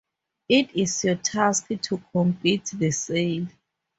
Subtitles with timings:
[0.49, 3.45] It is your task to complete the sale.